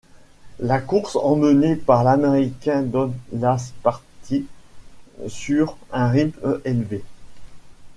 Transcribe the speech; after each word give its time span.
La 0.59 0.79
course 0.81 1.15
emmenée 1.17 1.75
par 1.75 2.03
l'américain 2.03 2.81
Don 2.81 3.13
Lash 3.33 3.69
partit 3.83 4.47
sur 5.27 5.77
un 5.91 6.07
rythme 6.09 6.59
élevé. 6.65 7.03